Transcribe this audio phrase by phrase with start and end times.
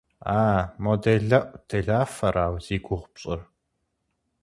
[0.37, 3.39] А-а, мо делэӏуделафэра зи гугъу пщӏыр?